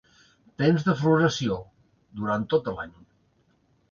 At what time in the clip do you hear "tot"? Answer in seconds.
2.53-2.69